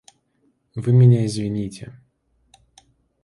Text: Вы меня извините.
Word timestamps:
Вы 0.73 0.93
меня 0.93 1.27
извините. 1.27 1.93